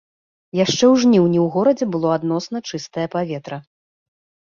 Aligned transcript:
Яшчэ 0.59 0.77
ў 0.77 0.93
жніўні 1.03 1.39
ў 1.43 1.45
горадзе 1.57 1.85
было 1.93 2.09
адносна 2.17 2.57
чыстае 2.69 3.07
паветра. 3.21 3.65